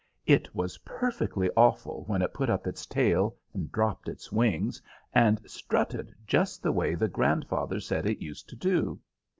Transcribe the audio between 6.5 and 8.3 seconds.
the way the grandfather said it